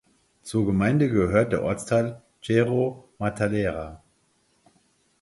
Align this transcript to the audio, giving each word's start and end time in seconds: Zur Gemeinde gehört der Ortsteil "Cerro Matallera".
Zur 0.41 0.65
Gemeinde 0.65 1.09
gehört 1.09 1.51
der 1.51 1.61
Ortsteil 1.61 2.23
"Cerro 2.41 3.07
Matallera". 3.19 4.01